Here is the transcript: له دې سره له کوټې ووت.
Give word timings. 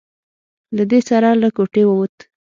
له 0.75 0.83
دې 0.91 0.99
سره 1.09 1.29
له 1.41 1.49
کوټې 1.55 1.83
ووت. 1.87 2.15